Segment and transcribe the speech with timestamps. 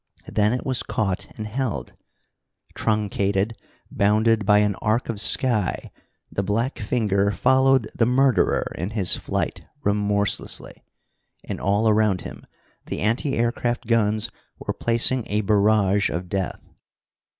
[0.25, 1.93] Then it was caught and held.
[2.73, 3.55] Truncated,
[3.91, 5.91] bounded by an arc of sky,
[6.31, 10.83] the black finger followed the murderer in his flight remorselessly.
[11.43, 12.47] And all around him
[12.87, 16.67] the anti aircraft guns were placing a barrage of death.